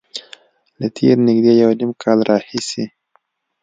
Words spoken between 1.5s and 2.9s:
یو نیم کال راهیسې